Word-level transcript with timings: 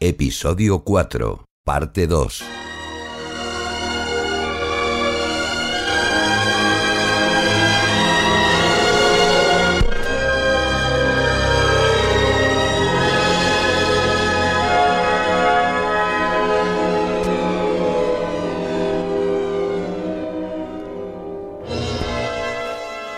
Episodio 0.00 0.80
4, 0.80 1.44
parte 1.64 2.08
2. 2.08 2.44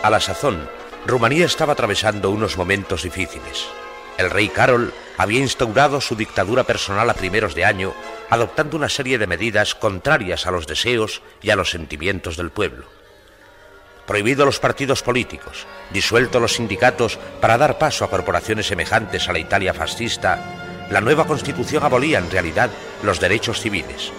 A 0.02 0.11
la 0.11 0.21
sazón, 0.21 0.69
Rumanía 1.07 1.47
estaba 1.47 1.73
atravesando 1.73 2.30
unos 2.30 2.59
momentos 2.59 3.02
difíciles. 3.02 3.66
El 4.19 4.30
rey 4.30 4.48
Carol 4.48 4.93
había 5.19 5.41
instaurado 5.41 6.01
su 6.01 6.16
dictadura 6.16 6.65
personal 6.65 7.09
a 7.11 7.15
primeros 7.15 7.55
de 7.55 7.65
año, 7.65 7.95
adoptando 8.30 8.77
una 8.77 8.88
serie 8.88 9.18
de 9.18 9.27
medidas 9.27 9.74
contrarias 9.74 10.46
a 10.46 10.51
los 10.51 10.66
deseos 10.66 11.23
y 11.43 11.51
a 11.51 11.57
los 11.57 11.71
sentimientos 11.71 12.37
del 12.37 12.51
pueblo. 12.51 12.87
Prohibido 14.07 14.46
los 14.46 14.60
partidos 14.60 15.02
políticos, 15.02 15.66
disuelto 15.91 16.38
los 16.38 16.54
sindicatos 16.54 17.18
para 17.41 17.59
dar 17.59 17.79
paso 17.79 18.04
a 18.04 18.10
corporaciones 18.10 18.66
semejantes 18.66 19.29
a 19.29 19.32
la 19.32 19.38
Italia 19.38 19.74
fascista, 19.74 20.38
la 20.91 21.01
nueva 21.01 21.26
constitución 21.26 21.82
abolía 21.82 22.19
en 22.19 22.30
realidad 22.30 22.71
los 23.02 23.19
derechos 23.19 23.60
civiles. 23.60 24.13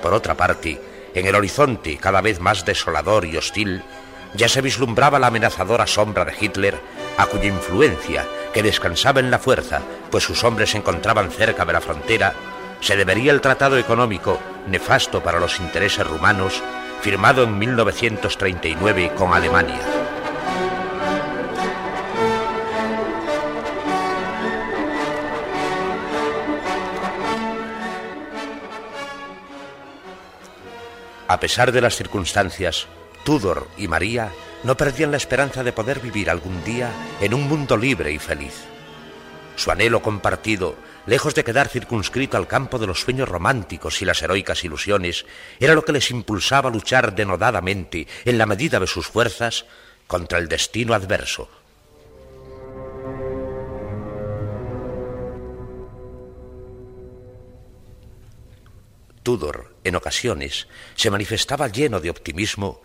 Por 0.00 0.14
otra 0.14 0.34
parte, 0.34 0.80
en 1.14 1.26
el 1.26 1.34
horizonte 1.34 1.98
cada 1.98 2.22
vez 2.22 2.40
más 2.40 2.64
desolador 2.64 3.26
y 3.26 3.36
hostil, 3.36 3.82
ya 4.34 4.48
se 4.48 4.62
vislumbraba 4.62 5.18
la 5.18 5.28
amenazadora 5.28 5.86
sombra 5.86 6.24
de 6.24 6.34
Hitler, 6.38 6.80
a 7.16 7.26
cuya 7.26 7.46
influencia, 7.46 8.26
que 8.54 8.62
descansaba 8.62 9.18
en 9.20 9.32
la 9.32 9.40
fuerza, 9.40 9.82
pues 10.10 10.22
sus 10.22 10.44
hombres 10.44 10.70
se 10.70 10.78
encontraban 10.78 11.30
cerca 11.32 11.64
de 11.64 11.72
la 11.72 11.80
frontera, 11.80 12.32
se 12.80 12.96
debería 12.96 13.32
el 13.32 13.40
tratado 13.40 13.76
económico, 13.76 14.38
nefasto 14.68 15.22
para 15.22 15.40
los 15.40 15.58
intereses 15.58 16.06
rumanos, 16.06 16.62
firmado 17.02 17.42
en 17.42 17.58
1939 17.58 19.12
con 19.16 19.34
Alemania. 19.34 19.80
A 31.26 31.40
pesar 31.40 31.72
de 31.72 31.80
las 31.80 31.96
circunstancias, 31.96 32.86
Tudor 33.24 33.66
y 33.76 33.88
María 33.88 34.30
no 34.64 34.76
perdían 34.76 35.10
la 35.10 35.18
esperanza 35.18 35.62
de 35.62 35.72
poder 35.72 36.00
vivir 36.00 36.30
algún 36.30 36.64
día 36.64 36.90
en 37.20 37.34
un 37.34 37.46
mundo 37.46 37.76
libre 37.76 38.12
y 38.12 38.18
feliz. 38.18 38.54
Su 39.56 39.70
anhelo 39.70 40.02
compartido, 40.02 40.74
lejos 41.06 41.34
de 41.34 41.44
quedar 41.44 41.68
circunscrito 41.68 42.36
al 42.36 42.48
campo 42.48 42.78
de 42.78 42.86
los 42.86 43.00
sueños 43.00 43.28
románticos 43.28 44.02
y 44.02 44.04
las 44.04 44.20
heroicas 44.22 44.64
ilusiones, 44.64 45.26
era 45.60 45.74
lo 45.74 45.84
que 45.84 45.92
les 45.92 46.10
impulsaba 46.10 46.70
a 46.70 46.72
luchar 46.72 47.14
denodadamente, 47.14 48.08
en 48.24 48.38
la 48.38 48.46
medida 48.46 48.80
de 48.80 48.86
sus 48.86 49.06
fuerzas, 49.06 49.66
contra 50.06 50.38
el 50.38 50.48
destino 50.48 50.94
adverso. 50.94 51.48
Tudor, 59.22 59.74
en 59.84 59.96
ocasiones, 59.96 60.68
se 60.96 61.10
manifestaba 61.10 61.68
lleno 61.68 62.00
de 62.00 62.10
optimismo 62.10 62.82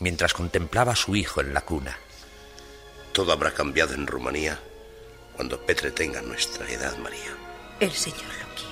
mientras 0.00 0.34
contemplaba 0.34 0.92
a 0.92 0.96
su 0.96 1.14
hijo 1.14 1.40
en 1.40 1.54
la 1.54 1.60
cuna. 1.60 1.96
Todo 3.12 3.32
habrá 3.32 3.52
cambiado 3.52 3.94
en 3.94 4.06
Rumanía 4.06 4.58
cuando 5.36 5.60
Petre 5.64 5.90
tenga 5.90 6.20
nuestra 6.20 6.68
edad, 6.70 6.96
María. 6.98 7.36
El 7.78 7.92
Señor 7.92 8.20
lo 8.20 8.54
quiera. 8.54 8.70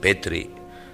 Petri, 0.00 0.50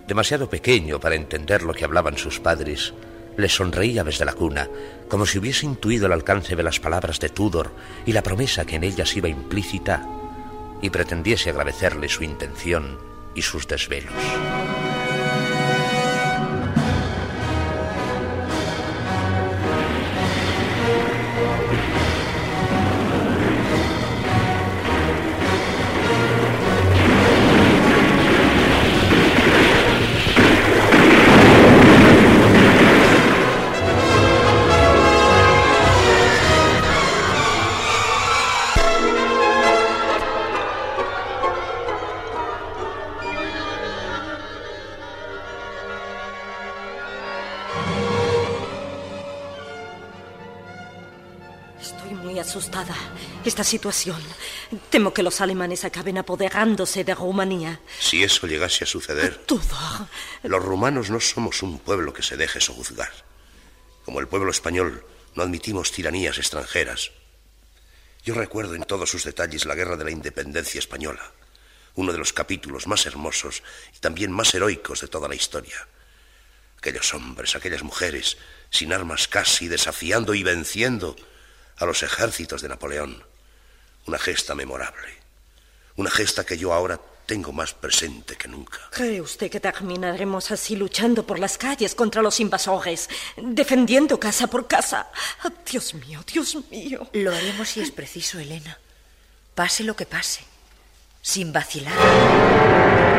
demasiado 0.08 0.50
pequeño 0.50 0.98
para 0.98 1.14
entender 1.14 1.62
lo 1.62 1.72
que 1.74 1.84
hablaban 1.84 2.18
sus 2.18 2.40
padres, 2.40 2.92
le 3.36 3.48
sonreía 3.48 4.04
desde 4.04 4.24
la 4.24 4.32
cuna, 4.32 4.68
como 5.08 5.26
si 5.26 5.38
hubiese 5.38 5.66
intuido 5.66 6.06
el 6.06 6.12
alcance 6.12 6.56
de 6.56 6.62
las 6.62 6.80
palabras 6.80 7.20
de 7.20 7.28
Tudor 7.28 7.72
y 8.06 8.12
la 8.12 8.22
promesa 8.22 8.64
que 8.64 8.76
en 8.76 8.84
ellas 8.84 9.16
iba 9.16 9.28
implícita, 9.28 10.06
y 10.80 10.90
pretendiese 10.90 11.50
agradecerle 11.50 12.08
su 12.08 12.24
intención 12.24 12.98
y 13.34 13.42
sus 13.42 13.66
desvelos. 13.66 14.12
Asustada. 52.54 52.94
Esta 53.44 53.64
situación. 53.64 54.22
Temo 54.88 55.12
que 55.12 55.24
los 55.24 55.40
alemanes 55.40 55.84
acaben 55.84 56.18
apoderándose 56.18 57.02
de 57.02 57.12
Rumanía. 57.12 57.80
Si 57.98 58.22
eso 58.22 58.46
llegase 58.46 58.84
a 58.84 58.86
suceder, 58.86 59.38
Tudor. 59.44 60.06
los 60.44 60.64
rumanos 60.64 61.10
no 61.10 61.18
somos 61.18 61.62
un 61.64 61.80
pueblo 61.80 62.12
que 62.12 62.22
se 62.22 62.36
deje 62.36 62.60
sojuzgar. 62.60 63.10
Como 64.04 64.20
el 64.20 64.28
pueblo 64.28 64.52
español, 64.52 65.04
no 65.34 65.42
admitimos 65.42 65.90
tiranías 65.90 66.38
extranjeras. 66.38 67.10
Yo 68.24 68.34
recuerdo 68.34 68.76
en 68.76 68.84
todos 68.84 69.10
sus 69.10 69.24
detalles 69.24 69.66
la 69.66 69.74
guerra 69.74 69.96
de 69.96 70.04
la 70.04 70.12
independencia 70.12 70.78
española, 70.78 71.32
uno 71.96 72.12
de 72.12 72.18
los 72.18 72.32
capítulos 72.32 72.86
más 72.86 73.04
hermosos 73.04 73.64
y 73.96 73.98
también 73.98 74.30
más 74.30 74.54
heroicos 74.54 75.00
de 75.00 75.08
toda 75.08 75.28
la 75.28 75.34
historia. 75.34 75.88
Aquellos 76.78 77.12
hombres, 77.14 77.56
aquellas 77.56 77.82
mujeres, 77.82 78.36
sin 78.70 78.92
armas 78.92 79.26
casi, 79.26 79.66
desafiando 79.66 80.34
y 80.34 80.44
venciendo 80.44 81.16
a 81.76 81.86
los 81.86 82.02
ejércitos 82.02 82.62
de 82.62 82.68
Napoleón. 82.68 83.24
Una 84.06 84.18
gesta 84.18 84.54
memorable. 84.54 85.08
Una 85.96 86.10
gesta 86.10 86.44
que 86.44 86.58
yo 86.58 86.72
ahora 86.72 87.00
tengo 87.26 87.52
más 87.52 87.72
presente 87.72 88.36
que 88.36 88.48
nunca. 88.48 88.78
¿Cree 88.90 89.20
usted 89.20 89.50
que 89.50 89.60
terminaremos 89.60 90.50
así 90.50 90.76
luchando 90.76 91.26
por 91.26 91.38
las 91.38 91.56
calles 91.56 91.94
contra 91.94 92.22
los 92.22 92.40
invasores, 92.40 93.08
defendiendo 93.36 94.20
casa 94.20 94.46
por 94.46 94.66
casa? 94.66 95.10
Ah, 95.42 95.50
Dios 95.70 95.94
mío, 95.94 96.22
Dios 96.30 96.56
mío. 96.70 97.08
Lo 97.12 97.34
haremos 97.34 97.68
si 97.68 97.80
es 97.80 97.90
preciso, 97.90 98.38
Elena. 98.38 98.78
Pase 99.54 99.84
lo 99.84 99.96
que 99.96 100.06
pase. 100.06 100.44
Sin 101.22 101.52
vacilar. 101.52 103.13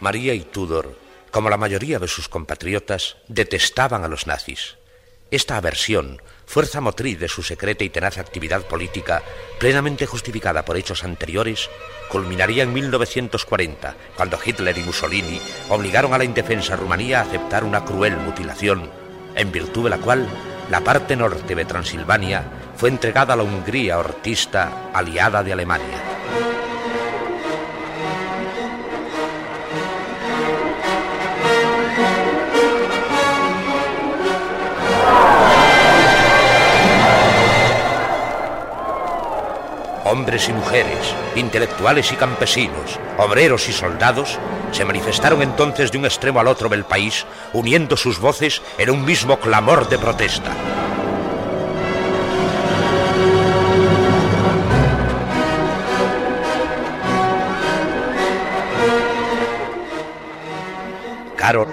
María 0.00 0.34
y 0.34 0.40
Tudor, 0.40 0.96
como 1.30 1.50
la 1.50 1.56
mayoría 1.56 1.98
de 1.98 2.08
sus 2.08 2.28
compatriotas, 2.28 3.16
detestaban 3.28 4.04
a 4.04 4.08
los 4.08 4.26
nazis. 4.26 4.76
Esta 5.30 5.56
aversión, 5.56 6.22
fuerza 6.46 6.80
motriz 6.80 7.18
de 7.20 7.28
su 7.28 7.42
secreta 7.42 7.84
y 7.84 7.90
tenaz 7.90 8.16
actividad 8.16 8.62
política, 8.62 9.22
plenamente 9.58 10.06
justificada 10.06 10.64
por 10.64 10.76
hechos 10.76 11.04
anteriores, 11.04 11.68
culminaría 12.08 12.62
en 12.62 12.72
1940, 12.72 13.94
cuando 14.16 14.38
Hitler 14.42 14.78
y 14.78 14.82
Mussolini 14.82 15.40
obligaron 15.68 16.14
a 16.14 16.18
la 16.18 16.24
indefensa 16.24 16.76
Rumanía 16.76 17.18
a 17.18 17.22
aceptar 17.24 17.64
una 17.64 17.84
cruel 17.84 18.16
mutilación, 18.16 18.90
en 19.34 19.52
virtud 19.52 19.84
de 19.84 19.90
la 19.90 19.98
cual 19.98 20.26
la 20.70 20.80
parte 20.80 21.14
norte 21.16 21.54
de 21.54 21.64
Transilvania 21.64 22.44
fue 22.76 22.88
entregada 22.88 23.34
a 23.34 23.36
la 23.36 23.42
Hungría 23.42 23.98
hortista 23.98 24.90
aliada 24.94 25.42
de 25.42 25.52
Alemania. 25.52 26.17
Hombres 40.18 40.48
y 40.48 40.52
mujeres, 40.52 41.14
intelectuales 41.36 42.10
y 42.10 42.16
campesinos, 42.16 42.98
obreros 43.18 43.68
y 43.68 43.72
soldados 43.72 44.36
se 44.72 44.84
manifestaron 44.84 45.42
entonces 45.42 45.92
de 45.92 45.98
un 45.98 46.06
extremo 46.06 46.40
al 46.40 46.48
otro 46.48 46.68
del 46.68 46.84
país, 46.84 47.24
uniendo 47.52 47.96
sus 47.96 48.18
voces 48.18 48.60
en 48.78 48.90
un 48.90 49.04
mismo 49.04 49.38
clamor 49.38 49.88
de 49.88 49.96
protesta. 49.96 50.50
Carol, 61.36 61.68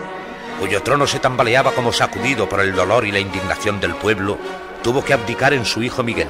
cuyo 0.59 0.83
trono 0.83 1.07
se 1.07 1.18
tambaleaba 1.18 1.71
como 1.71 1.92
sacudido 1.92 2.47
por 2.47 2.59
el 2.59 2.75
dolor 2.75 3.07
y 3.07 3.12
la 3.12 3.19
indignación 3.19 3.80
del 3.80 3.95
pueblo, 3.95 4.38
tuvo 4.83 5.03
que 5.03 5.13
abdicar 5.13 5.56
en 5.56 5.65
su 5.65 5.81
hijo 5.81 6.03
Miguel. 6.03 6.30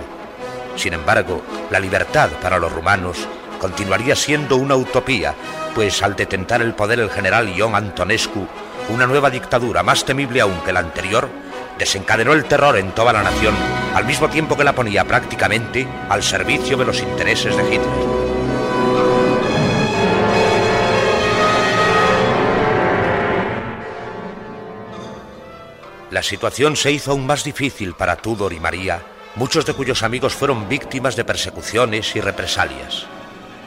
Sin 0.76 0.94
embargo, 0.94 1.42
la 1.70 1.80
libertad 1.80 2.30
para 2.42 2.60
los 2.60 2.72
rumanos 2.72 3.28
continuaría 3.60 4.16
siendo 4.16 4.58
una 4.58 4.76
utopía, 4.76 5.34
pues 5.74 6.04
al 6.04 6.16
detentar 6.16 6.62
el 6.62 6.74
poder 6.74 7.00
el 7.00 7.10
general 7.10 7.54
Ion 7.56 7.76
Antonescu, 7.76 8.48
una 8.90 9.08
nueva 9.08 9.30
dictadura 9.30 9.84
más 9.84 10.06
temible 10.06 10.42
aún 10.42 10.60
que 10.66 10.74
la 10.74 10.82
anterior, 10.82 11.30
desencadenó 11.78 12.34
el 12.34 12.46
terror 12.46 12.78
en 12.78 12.92
toda 12.92 13.14
la 13.14 13.24
nación, 13.24 13.56
al 13.94 14.06
mismo 14.06 14.30
tiempo 14.30 14.56
que 14.56 14.64
la 14.64 14.74
ponía 14.74 15.04
prácticamente 15.06 15.88
al 16.10 16.24
servicio 16.24 16.78
de 16.78 16.86
los 16.86 17.02
intereses 17.02 17.56
de 17.56 17.64
Hitler. 17.64 18.16
La 26.12 26.24
situación 26.24 26.78
se 26.78 26.92
hizo 26.92 27.12
aún 27.12 27.26
más 27.26 27.44
difícil 27.44 27.94
para 27.94 28.16
Tudor 28.16 28.54
y 28.54 28.60
María, 28.60 29.02
muchos 29.36 29.66
de 29.66 29.74
cuyos 29.74 30.04
amigos 30.04 30.34
fueron 30.34 30.68
víctimas 30.70 31.16
de 31.16 31.26
persecuciones 31.26 32.16
y 32.16 32.22
represalias. 32.22 33.06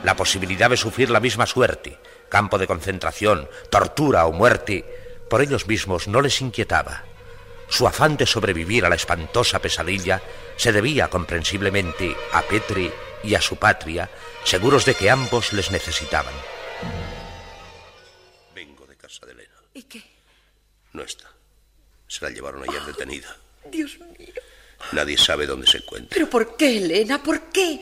La 0.05 0.17
posibilidad 0.17 0.70
de 0.70 0.76
sufrir 0.76 1.11
la 1.11 1.20
misma 1.20 1.47
suerte, 1.47 1.99
campo 2.29 2.59
de 2.59 2.67
concentración, 2.67 3.49
tortura 3.70 4.26
o 4.26 4.32
muerte, 4.32 4.85
por 5.29 5.43
ellos 5.43 5.67
mismos 5.67 6.09
no 6.09 6.20
les 6.20 6.41
inquietaba. 6.41 7.05
Su 7.69 7.87
afán 7.87 8.17
de 8.17 8.26
sobrevivir 8.26 8.85
a 8.85 8.88
la 8.88 8.94
espantosa 8.94 9.59
pesadilla 9.59 10.23
se 10.56 10.73
debía 10.73 11.09
comprensiblemente 11.09 12.17
a 12.32 12.43
Petre 12.43 12.93
y 13.23 13.35
a 13.35 13.41
su 13.41 13.56
patria, 13.56 14.09
seguros 14.44 14.85
de 14.85 14.94
que 14.94 15.11
ambos 15.11 15.53
les 15.53 15.70
necesitaban. 15.70 16.32
Vengo 18.55 18.87
de 18.87 18.97
casa 18.97 19.26
de 19.26 19.32
Elena. 19.32 19.55
¿Y 19.75 19.82
qué? 19.82 20.03
No 20.93 21.03
está. 21.03 21.31
Se 22.06 22.25
la 22.25 22.31
llevaron 22.31 22.62
ayer 22.62 22.82
detenida. 22.85 23.37
Dios 23.70 23.99
mío. 23.99 24.07
Nadie 24.93 25.19
sabe 25.19 25.46
dónde 25.46 25.67
se 25.67 25.79
encuentra. 25.79 26.14
¿Pero 26.14 26.31
por 26.31 26.56
qué, 26.56 26.79
Elena? 26.79 27.23
¿Por 27.23 27.50
qué? 27.50 27.81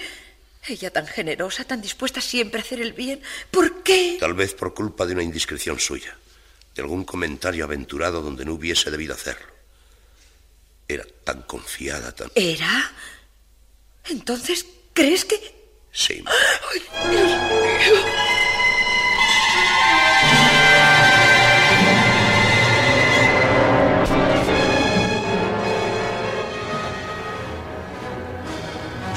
Ella 0.69 0.91
tan 0.91 1.07
generosa, 1.07 1.65
tan 1.65 1.81
dispuesta 1.81 2.21
siempre 2.21 2.61
a 2.61 2.65
hacer 2.65 2.81
el 2.81 2.93
bien. 2.93 3.21
¿Por 3.51 3.83
qué? 3.83 4.17
Tal 4.19 4.35
vez 4.35 4.55
por 4.55 4.75
culpa 4.75 5.07
de 5.07 5.13
una 5.13 5.23
indiscreción 5.23 5.79
suya, 5.79 6.17
de 6.75 6.83
algún 6.83 7.05
comentario 7.05 7.65
aventurado 7.65 8.21
donde 8.21 8.45
no 8.45 8.55
hubiese 8.55 8.91
debido 8.91 9.15
hacerlo. 9.15 9.47
Era 10.89 11.05
tan 11.25 11.43
confiada, 11.43 12.13
tan... 12.13 12.31
¿Era? 12.35 12.93
Entonces, 14.09 14.67
¿crees 14.93 15.25
que...? 15.25 15.55
Sí. 15.93 16.23
¡Ay, 16.27 16.83
Dios 17.11 17.31
mío! 17.31 18.46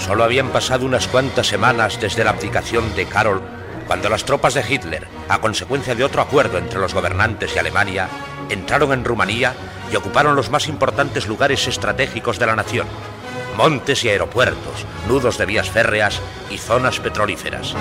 Solo 0.09 0.23
habían 0.23 0.49
pasado 0.49 0.87
unas 0.87 1.07
cuantas 1.07 1.45
semanas 1.45 2.01
desde 2.01 2.23
la 2.23 2.31
abdicación 2.31 2.95
de 2.95 3.05
Karol 3.05 3.43
cuando 3.85 4.09
las 4.09 4.25
tropas 4.25 4.55
de 4.55 4.65
Hitler, 4.67 5.07
a 5.29 5.39
consecuencia 5.39 5.93
de 5.93 6.03
otro 6.03 6.23
acuerdo 6.23 6.57
entre 6.57 6.79
los 6.79 6.95
gobernantes 6.95 7.55
y 7.55 7.59
Alemania, 7.59 8.09
entraron 8.49 8.91
en 8.91 9.05
Rumanía 9.05 9.53
y 9.93 9.95
ocuparon 9.95 10.35
los 10.35 10.49
más 10.49 10.67
importantes 10.67 11.27
lugares 11.27 11.67
estratégicos 11.67 12.39
de 12.39 12.47
la 12.47 12.55
nación, 12.55 12.87
montes 13.55 14.03
y 14.03 14.09
aeropuertos, 14.09 14.83
nudos 15.07 15.37
de 15.37 15.45
vías 15.45 15.69
férreas 15.69 16.19
y 16.49 16.57
zonas 16.57 16.99
petrolíferas. 16.99 17.75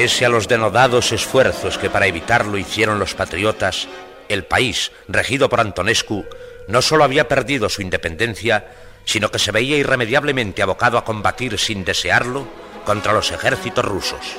Pese 0.00 0.24
a 0.24 0.30
los 0.30 0.48
denodados 0.48 1.12
esfuerzos 1.12 1.76
que 1.76 1.90
para 1.90 2.06
evitarlo 2.06 2.56
hicieron 2.56 2.98
los 2.98 3.12
patriotas, 3.12 3.86
el 4.30 4.44
país, 4.44 4.92
regido 5.08 5.50
por 5.50 5.60
Antonescu, 5.60 6.24
no 6.68 6.80
solo 6.80 7.04
había 7.04 7.28
perdido 7.28 7.68
su 7.68 7.82
independencia, 7.82 8.64
sino 9.04 9.30
que 9.30 9.38
se 9.38 9.52
veía 9.52 9.76
irremediablemente 9.76 10.62
abocado 10.62 10.96
a 10.96 11.04
combatir 11.04 11.58
sin 11.58 11.84
desearlo 11.84 12.48
contra 12.86 13.12
los 13.12 13.30
ejércitos 13.30 13.84
rusos. 13.84 14.38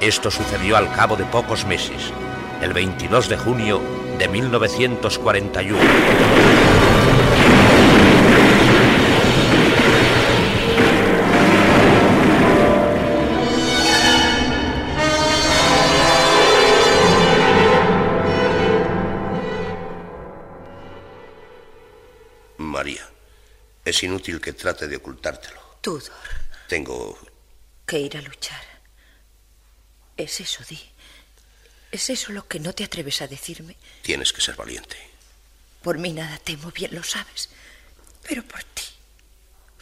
Esto 0.00 0.32
sucedió 0.32 0.76
al 0.76 0.92
cabo 0.92 1.14
de 1.14 1.26
pocos 1.26 1.64
meses, 1.64 2.10
el 2.60 2.72
22 2.72 3.28
de 3.28 3.36
junio 3.36 3.80
de 4.18 4.26
1941. 4.26 5.78
Es 23.86 24.02
inútil 24.02 24.40
que 24.40 24.52
trate 24.52 24.86
de 24.88 24.96
ocultártelo. 24.96 25.60
Tudor, 25.80 26.12
Tengo... 26.68 27.16
que 27.86 28.00
ir 28.00 28.16
a 28.16 28.20
luchar. 28.20 28.60
Es 30.16 30.40
eso, 30.40 30.62
Di. 30.68 30.80
¿Es 31.92 32.10
eso 32.10 32.32
lo 32.32 32.46
que 32.48 32.58
no 32.58 32.72
te 32.74 32.82
atreves 32.84 33.22
a 33.22 33.28
decirme? 33.28 33.76
Tienes 34.02 34.32
que 34.32 34.40
ser 34.40 34.56
valiente. 34.56 34.96
Por 35.82 35.98
mí 35.98 36.12
nada 36.12 36.36
temo, 36.38 36.72
bien 36.72 36.92
lo 36.94 37.02
sabes. 37.04 37.48
Pero 38.26 38.42
por 38.42 38.62
ti, 38.64 38.82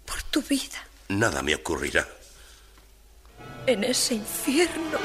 por 0.05 0.23
tu 0.25 0.43
vida, 0.43 0.87
Nada 1.09 1.43
me 1.43 1.55
ocurrirá. 1.55 2.07
en 3.67 3.85
ese 3.85 4.15
infierno. 4.17 4.99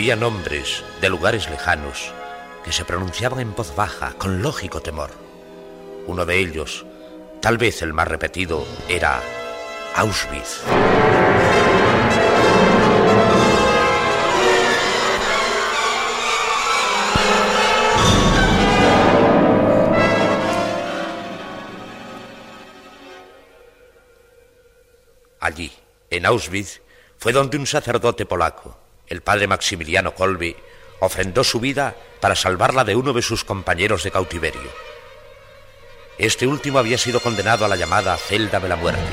Había 0.00 0.16
nombres 0.16 0.82
de 1.02 1.10
lugares 1.10 1.50
lejanos 1.50 2.10
que 2.64 2.72
se 2.72 2.86
pronunciaban 2.86 3.38
en 3.38 3.54
voz 3.54 3.76
baja, 3.76 4.14
con 4.16 4.40
lógico 4.40 4.80
temor. 4.80 5.10
Uno 6.06 6.24
de 6.24 6.38
ellos, 6.38 6.86
tal 7.42 7.58
vez 7.58 7.82
el 7.82 7.92
más 7.92 8.08
repetido, 8.08 8.64
era 8.88 9.20
Auschwitz. 9.96 10.62
Allí, 25.40 25.70
en 26.08 26.24
Auschwitz, 26.24 26.80
fue 27.18 27.34
donde 27.34 27.58
un 27.58 27.66
sacerdote 27.66 28.24
polaco, 28.24 28.78
el 29.10 29.22
padre 29.22 29.48
Maximiliano 29.48 30.14
Kolbe, 30.14 30.56
ofrendó 31.00 31.42
su 31.42 31.60
vida 31.60 31.96
para 32.20 32.36
salvarla 32.36 32.84
de 32.84 32.94
uno 32.94 33.12
de 33.12 33.22
sus 33.22 33.44
compañeros 33.44 34.04
de 34.04 34.12
cautiverio. 34.12 34.70
Este 36.16 36.46
último 36.46 36.78
había 36.78 36.96
sido 36.96 37.20
condenado 37.20 37.64
a 37.64 37.68
la 37.68 37.76
llamada 37.76 38.16
celda 38.16 38.60
de 38.60 38.68
la 38.68 38.76
muerte. 38.76 39.10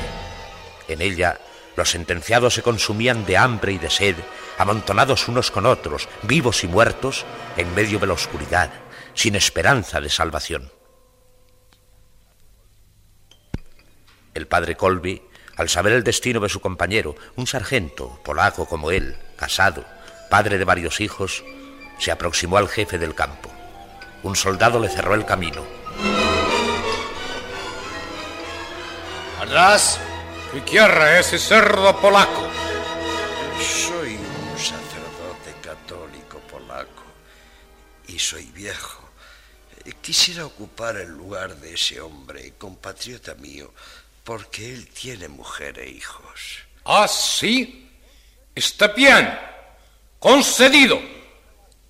En 0.86 1.02
ella, 1.02 1.40
los 1.76 1.90
sentenciados 1.90 2.54
se 2.54 2.62
consumían 2.62 3.26
de 3.26 3.36
hambre 3.36 3.72
y 3.72 3.78
de 3.78 3.90
sed, 3.90 4.14
amontonados 4.56 5.26
unos 5.26 5.50
con 5.50 5.66
otros, 5.66 6.08
vivos 6.22 6.62
y 6.62 6.68
muertos, 6.68 7.24
en 7.56 7.74
medio 7.74 7.98
de 7.98 8.06
la 8.06 8.12
oscuridad, 8.12 8.70
sin 9.14 9.34
esperanza 9.34 10.00
de 10.00 10.10
salvación. 10.10 10.70
El 14.34 14.46
padre 14.46 14.76
Colby 14.76 15.27
al 15.58 15.68
saber 15.68 15.92
el 15.92 16.04
destino 16.04 16.40
de 16.40 16.48
su 16.48 16.60
compañero, 16.60 17.16
un 17.34 17.46
sargento, 17.46 18.20
polaco 18.24 18.66
como 18.66 18.92
él, 18.92 19.16
casado, 19.36 19.84
padre 20.30 20.56
de 20.56 20.64
varios 20.64 21.00
hijos, 21.00 21.44
se 21.98 22.12
aproximó 22.12 22.58
al 22.58 22.68
jefe 22.68 22.96
del 22.96 23.14
campo. 23.14 23.50
Un 24.22 24.36
soldado 24.36 24.78
le 24.78 24.88
cerró 24.88 25.14
el 25.14 25.26
camino. 25.26 25.64
¡Atrás! 29.40 29.98
¿Qué 30.52 30.62
quiere 30.62 31.18
ese 31.18 31.38
cerdo 31.38 32.00
polaco? 32.00 32.48
Soy 33.60 34.14
un 34.14 34.58
sacerdote 34.58 35.54
católico 35.60 36.38
polaco 36.50 37.02
y 38.06 38.18
soy 38.18 38.44
viejo. 38.52 39.08
Quisiera 40.00 40.46
ocupar 40.46 40.96
el 40.96 41.10
lugar 41.10 41.56
de 41.56 41.74
ese 41.74 42.00
hombre, 42.00 42.54
compatriota 42.56 43.34
mío, 43.34 43.72
porque 44.28 44.70
él 44.74 44.86
tiene 44.90 45.26
mujer 45.26 45.78
e 45.78 45.88
hijos. 45.88 46.58
¿Ah, 46.84 47.08
sí? 47.08 47.88
Está 48.54 48.88
bien. 48.88 49.26
Concedido. 50.18 51.00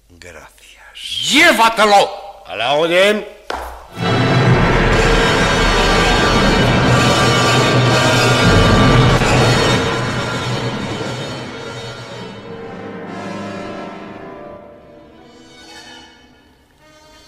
Gracias. 0.08 1.30
Llévatelo. 1.32 2.46
A 2.46 2.54
la 2.54 2.74
orden. 2.74 3.26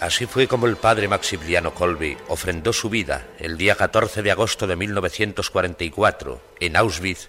Así 0.01 0.25
fue 0.25 0.49
como 0.49 0.67
el 0.67 0.77
padre 0.77 1.09
Maximiliano 1.09 1.75
Colby 1.75 2.17
ofrendó 2.29 2.73
su 2.73 2.89
vida 2.89 3.27
el 3.39 3.59
día 3.59 3.75
14 3.75 4.23
de 4.23 4.31
agosto 4.31 4.67
de 4.67 4.75
1944 4.75 6.41
en 6.59 6.77
Auschwitz 6.77 7.29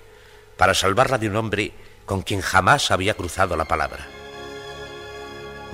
para 0.55 0.73
salvarla 0.73 1.17
de 1.17 1.27
un 1.27 1.35
hombre 1.35 1.73
con 2.05 2.21
quien 2.21 2.39
jamás 2.39 2.89
había 2.89 3.13
cruzado 3.13 3.57
la 3.57 3.65
palabra. 3.65 4.07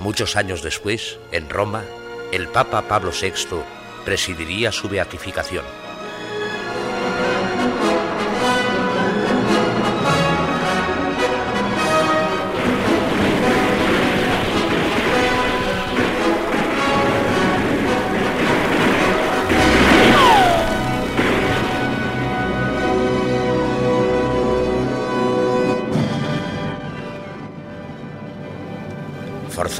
Muchos 0.00 0.34
años 0.34 0.62
después, 0.62 1.18
en 1.30 1.48
Roma, 1.48 1.84
el 2.32 2.48
Papa 2.48 2.82
Pablo 2.88 3.12
VI 3.12 3.62
presidiría 4.04 4.72
su 4.72 4.88
beatificación. 4.88 5.64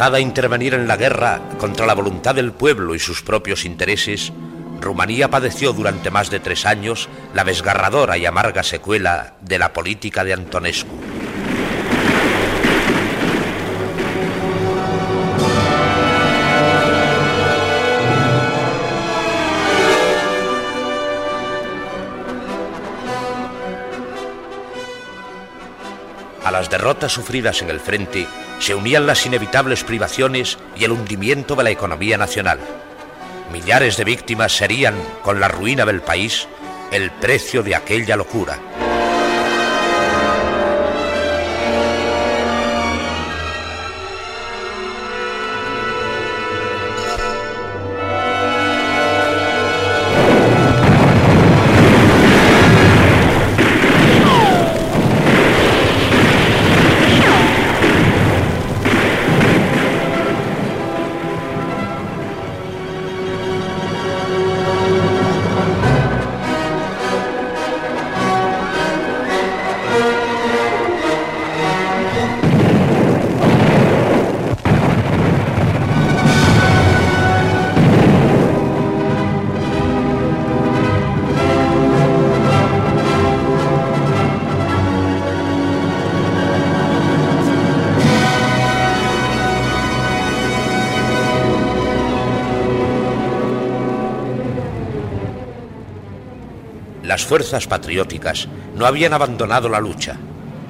A 0.01 0.21
intervenir 0.21 0.75
en 0.75 0.89
la 0.89 0.97
guerra 0.97 1.41
contra 1.59 1.85
la 1.85 1.95
voluntad 1.95 2.35
del 2.35 2.53
pueblo 2.53 2.95
y 2.95 2.99
sus 2.99 3.23
propios 3.23 3.65
intereses, 3.65 4.33
Rumanía 4.81 5.29
padeció 5.29 5.73
durante 5.73 6.11
más 6.11 6.31
de 6.31 6.41
tres 6.41 6.67
años 6.67 7.09
la 7.35 7.45
desgarradora 7.45 8.17
y 8.17 8.25
amarga 8.25 8.63
secuela 8.63 9.35
de 9.41 9.59
la 9.59 9.73
política 9.73 10.25
de 10.25 10.33
Antonescu. 10.33 10.97
A 26.45 26.51
las 26.51 26.71
derrotas 26.71 27.13
sufridas 27.13 27.61
en 27.63 27.71
el 27.71 27.81
frente 27.81 28.27
se 28.59 28.75
unían 28.75 29.07
las 29.07 29.25
inevitables 29.27 29.85
privaciones 29.85 30.59
y 30.77 30.85
el 30.85 30.93
hundimiento 30.93 31.55
de 31.55 31.65
la 31.65 31.71
economía 31.71 32.19
nacional. 32.19 32.59
Millares 33.53 33.97
de 33.97 34.05
víctimas 34.05 34.53
serían, 34.53 34.95
con 35.23 35.41
la 35.41 35.49
ruina 35.49 35.87
del 35.87 36.03
país, 36.03 36.49
el 36.91 37.11
precio 37.11 37.63
de 37.63 37.75
aquella 37.75 38.17
locura. 38.17 38.59
Las 97.19 97.27
fuerzas 97.27 97.67
patrióticas 97.67 98.47
no 98.77 98.87
habían 98.87 99.13
abandonado 99.13 99.69
la 99.69 99.81
lucha. 99.81 100.17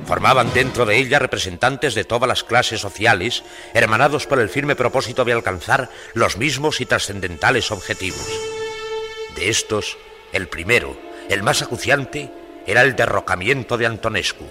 Formaban 0.07 0.50
dentro 0.55 0.87
de 0.87 0.97
ella 0.97 1.19
representantes 1.19 1.95
de 1.95 2.05
todas 2.05 2.26
las 2.26 2.43
clases 2.43 2.81
sociales, 2.81 3.45
hermanados 3.75 4.26
por 4.26 4.40
el 4.40 4.49
firme 4.49 4.75
propósito 4.75 5.26
de 5.26 5.35
alcanzar 5.35 5.90
los 6.14 6.38
mismos 6.38 6.81
y 6.81 6.87
trascendentales 6.87 7.71
objetivos. 7.71 8.26
De 9.37 9.50
estos, 9.50 9.99
el 10.33 10.49
primero, 10.49 10.99
el 11.28 11.43
más 11.43 11.61
acuciante, 11.61 12.33
era 12.67 12.81
el 12.81 12.97
derrocamiento 12.97 13.76
de 13.76 13.85
Antonescu. 13.85 14.47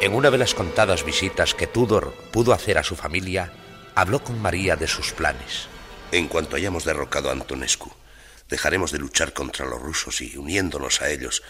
En 0.00 0.14
una 0.14 0.30
de 0.30 0.38
las 0.38 0.54
contadas 0.54 1.04
visitas 1.04 1.54
que 1.54 1.66
Tudor 1.66 2.14
pudo 2.32 2.54
hacer 2.54 2.78
a 2.78 2.82
su 2.82 2.96
familia, 2.96 3.52
habló 4.00 4.22
con 4.22 4.40
María 4.40 4.76
de 4.76 4.86
sus 4.86 5.12
planes. 5.12 5.66
En 6.12 6.28
cuanto 6.28 6.54
hayamos 6.54 6.84
derrocado 6.84 7.30
a 7.30 7.32
Antonescu, 7.32 7.92
dejaremos 8.48 8.92
de 8.92 9.00
luchar 9.00 9.32
contra 9.32 9.66
los 9.66 9.82
rusos 9.82 10.20
y, 10.20 10.36
uniéndonos 10.36 11.02
a 11.02 11.10
ellos, 11.10 11.42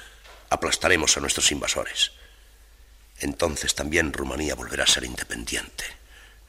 aplastaremos 0.49 1.15
a 1.15 1.21
nuestros 1.21 1.53
invasores. 1.53 2.13
Entonces 3.21 3.75
también 3.75 4.15
Rumanía 4.15 4.55
volverá 4.55 4.85
a 4.85 4.87
ser 4.87 5.05
independiente, 5.05 5.85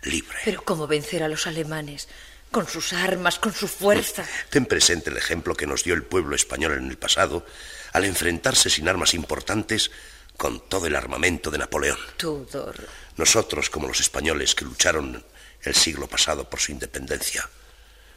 libre. 0.03 0.37
Pero 0.45 0.63
¿cómo 0.63 0.87
vencer 0.87 1.21
a 1.21 1.27
los 1.27 1.47
alemanes? 1.47 2.07
Con 2.49 2.65
sus 2.65 2.93
armas, 2.93 3.37
con 3.37 3.53
su 3.53 3.67
fuerza. 3.67 4.25
Ten 4.49 4.67
presente 4.67 5.09
el 5.09 5.17
ejemplo 5.17 5.53
que 5.53 5.67
nos 5.67 5.83
dio 5.83 5.95
el 5.95 6.03
pueblo 6.03 6.33
español 6.33 6.77
en 6.77 6.89
el 6.89 6.97
pasado 6.97 7.45
al 7.91 8.05
enfrentarse 8.05 8.69
sin 8.69 8.87
armas 8.87 9.13
importantes 9.13 9.91
con 10.37 10.61
todo 10.61 10.87
el 10.87 10.95
armamento 10.95 11.51
de 11.51 11.57
Napoleón. 11.57 11.99
Tudor. 12.15 12.87
Nosotros, 13.17 13.69
como 13.69 13.89
los 13.89 13.99
españoles 13.99 14.55
que 14.55 14.63
lucharon 14.63 15.25
el 15.63 15.75
siglo 15.75 16.07
pasado 16.07 16.49
por 16.49 16.59
su 16.59 16.71
independencia, 16.71 17.49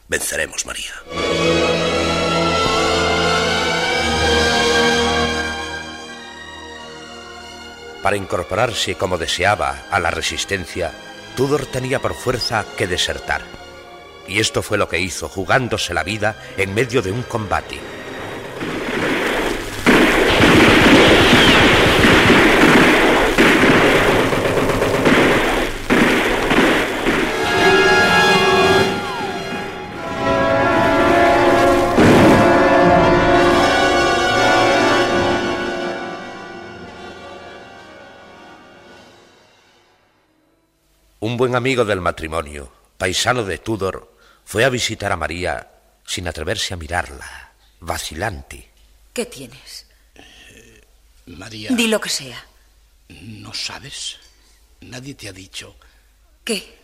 venceremos, 0.07 0.65
María. 0.65 0.93
Para 8.01 8.17
incorporarse 8.17 8.95
como 8.95 9.17
deseaba 9.17 9.85
a 9.89 9.99
la 9.99 10.11
resistencia, 10.11 10.91
Tudor 11.37 11.65
tenía 11.65 11.99
por 11.99 12.13
fuerza 12.13 12.65
que 12.77 12.85
desertar. 12.85 13.41
Y 14.27 14.39
esto 14.39 14.61
fue 14.61 14.77
lo 14.77 14.89
que 14.89 14.99
hizo, 14.99 15.29
jugándose 15.29 15.93
la 15.93 16.03
vida 16.03 16.35
en 16.57 16.73
medio 16.73 17.01
de 17.01 17.11
un 17.11 17.23
combate. 17.23 17.79
Un 41.33 41.37
buen 41.37 41.55
amigo 41.55 41.83
del 41.83 41.99
matrimonio, 41.99 42.71
paisano 42.95 43.43
de 43.43 43.57
Tudor, 43.57 44.15
fue 44.45 44.65
a 44.65 44.69
visitar 44.69 45.11
a 45.11 45.17
María 45.17 45.67
sin 46.05 46.27
atreverse 46.27 46.75
a 46.75 46.77
mirarla, 46.77 47.53
vacilante. 47.79 48.69
¿Qué 49.11 49.25
tienes? 49.25 49.87
María. 51.25 51.71
Di 51.71 51.87
lo 51.87 51.99
que 51.99 52.09
sea. 52.09 52.37
¿No 53.09 53.51
sabes? 53.51 54.19
Nadie 54.81 55.15
te 55.15 55.27
ha 55.27 55.33
dicho. 55.33 55.75
¿Qué? 56.43 56.77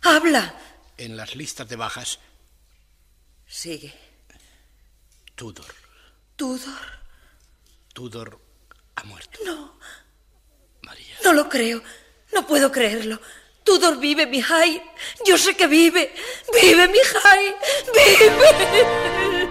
Habla. 0.00 0.54
En 0.96 1.14
las 1.14 1.36
listas 1.36 1.68
de 1.68 1.76
bajas, 1.76 2.18
Sigue. 3.46 3.92
Tudor. 5.34 5.74
Tudor. 6.34 6.80
Tudor 7.92 8.40
ha 8.96 9.04
muerto. 9.04 9.38
No, 9.44 9.78
María. 10.80 11.14
no 11.22 11.34
lo 11.34 11.50
creo. 11.50 11.82
No 12.32 12.46
puedo 12.46 12.70
creerlo. 12.72 13.18
Tudor 13.64 13.98
vive, 13.98 14.26
Mihai. 14.26 14.82
Yo 15.24 15.38
sé 15.38 15.54
que 15.54 15.66
vive. 15.66 16.12
Vive, 16.60 16.88
Mihai. 16.88 17.54
Vive. 17.94 19.41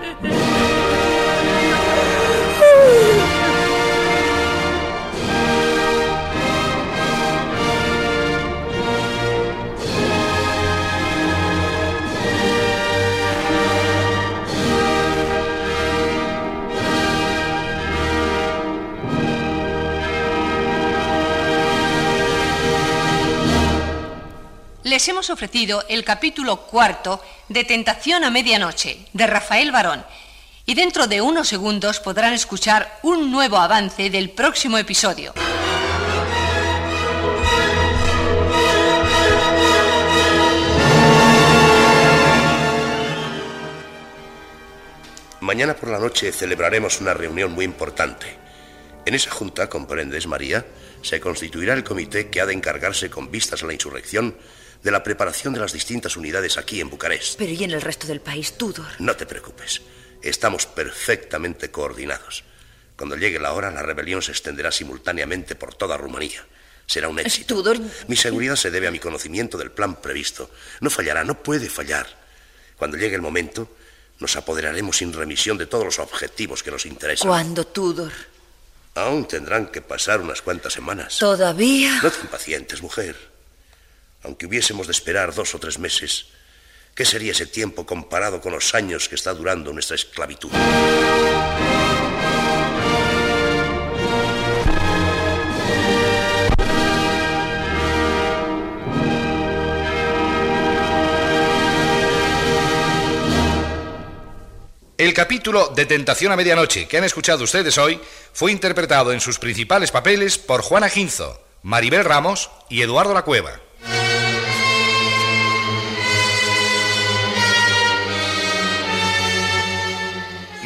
Les 24.92 25.08
hemos 25.08 25.30
ofrecido 25.30 25.86
el 25.88 26.04
capítulo 26.04 26.64
cuarto 26.64 27.24
de 27.48 27.64
Tentación 27.64 28.26
a 28.26 28.30
Medianoche, 28.30 28.98
de 29.14 29.26
Rafael 29.26 29.72
Barón, 29.72 30.04
y 30.66 30.74
dentro 30.74 31.08
de 31.08 31.22
unos 31.22 31.48
segundos 31.48 32.02
podrán 32.02 32.34
escuchar 32.34 33.00
un 33.02 33.32
nuevo 33.32 33.56
avance 33.56 34.10
del 34.10 34.32
próximo 34.32 34.78
episodio. 34.78 35.34
Mañana 45.40 45.74
por 45.74 45.88
la 45.88 46.00
noche 46.00 46.34
celebraremos 46.34 47.00
una 47.00 47.14
reunión 47.14 47.54
muy 47.54 47.64
importante. 47.64 48.36
En 49.06 49.16
esa 49.16 49.32
junta, 49.32 49.70
comprendes, 49.70 50.28
María, 50.28 50.66
se 51.02 51.22
constituirá 51.22 51.76
el 51.76 51.86
comité 51.86 52.30
que 52.30 52.42
ha 52.42 52.46
de 52.46 52.54
encargarse 52.54 53.10
con 53.10 53.32
vistas 53.32 53.64
a 53.64 53.68
la 53.68 53.74
insurrección 53.74 54.36
de 54.84 54.92
la 54.92 55.04
preparación 55.04 55.54
de 55.54 55.60
las 55.60 55.74
distintas 55.74 56.18
unidades 56.18 56.58
aquí 56.58 56.82
en 56.82 56.90
Bucarest. 56.90 57.38
Pero 57.38 57.52
¿y 57.52 57.64
en 57.64 57.72
el 57.72 57.82
resto 57.82 58.08
del 58.08 58.22
país, 58.22 58.54
Tudor? 58.58 58.88
No 59.00 59.16
te 59.16 59.26
preocupes, 59.26 59.82
estamos 60.22 60.66
perfectamente 60.66 61.72
coordinados. 61.72 62.44
Cuando 62.98 63.16
llegue 63.16 63.40
la 63.40 63.54
hora, 63.54 63.72
la 63.72 63.82
rebelión 63.82 64.22
se 64.22 64.32
extenderá 64.32 64.72
simultáneamente 64.72 65.56
por 65.56 65.74
toda 65.74 65.98
Rumanía. 65.98 66.46
Será 66.86 67.08
un 67.08 67.20
éxito. 67.20 67.56
Tudor. 67.56 67.80
Mi 68.08 68.16
seguridad 68.16 68.56
se 68.56 68.70
debe 68.70 68.88
a 68.88 68.92
mi 68.92 69.00
conocimiento 69.00 69.58
del 69.58 69.72
plan 69.72 70.02
previsto. 70.02 70.52
No 70.82 70.90
fallará, 70.90 71.24
no 71.24 71.42
puede 71.42 71.70
fallar. 71.70 72.08
Cuando 72.78 72.98
llegue 72.98 73.16
el 73.16 73.22
momento, 73.22 73.76
nos 74.20 74.36
apoderaremos 74.36 74.98
sin 74.98 75.14
remisión 75.14 75.58
de 75.58 75.68
todos 75.68 75.86
los 75.86 76.00
objetivos 76.00 76.64
que 76.64 76.72
nos 76.72 76.86
interesan. 76.86 77.28
¿Cuándo, 77.28 77.66
Tudor? 77.66 78.12
Aún 78.96 79.28
tendrán 79.28 79.68
que 79.68 79.82
pasar 79.82 80.20
unas 80.20 80.42
cuantas 80.42 80.74
semanas. 80.74 81.18
¿Todavía? 81.18 82.02
No 82.04 82.12
te 82.12 82.20
impacientes, 82.22 82.82
mujer. 82.82 83.31
Aunque 84.24 84.46
hubiésemos 84.46 84.88
de 84.88 84.92
esperar 84.92 85.34
dos 85.34 85.56
o 85.56 85.60
tres 85.60 85.80
meses, 85.80 86.28
¿qué 86.94 87.06
sería 87.06 87.32
ese 87.32 87.48
tiempo 87.48 87.86
comparado 87.86 88.40
con 88.40 88.52
los 88.52 88.76
años 88.76 89.10
que 89.10 89.16
está 89.16 89.34
durando 89.34 89.74
nuestra 89.74 89.96
esclavitud? 89.96 90.52
El 105.02 105.16
capítulo 105.16 105.70
de 105.70 105.88
Tentación 105.88 106.32
a 106.32 106.36
Medianoche 106.36 106.88
que 106.88 106.96
han 107.00 107.04
escuchado 107.04 107.44
ustedes 107.44 107.80
hoy 107.80 108.00
fue 108.34 108.52
interpretado 108.52 109.14
en 109.14 109.20
sus 109.20 109.40
principales 109.40 109.90
papeles 109.90 110.38
por 110.38 110.62
Juana 110.62 110.90
Ginzo, 110.90 111.44
Maribel 111.64 112.06
Ramos 112.06 112.52
y 112.70 112.84
Eduardo 112.84 113.16
La 113.16 113.24
Cueva. 113.24 113.60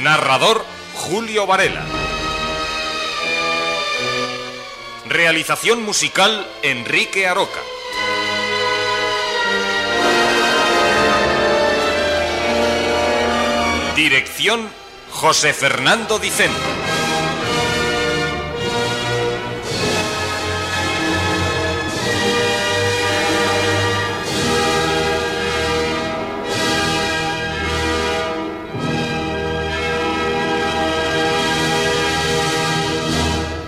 Narrador 0.05 0.63
Julio 0.93 1.47
Varela. 1.47 1.83
Realización 5.07 5.81
musical 5.81 6.47
Enrique 6.61 7.25
Aroca. 7.25 7.59
Dirección 13.95 14.69
José 15.09 15.53
Fernando 15.53 16.19
Dicente. 16.19 17.04